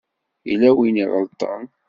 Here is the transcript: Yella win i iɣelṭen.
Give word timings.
Yella 0.49 0.69
win 0.77 0.97
i 0.97 1.03
iɣelṭen. 1.05 1.63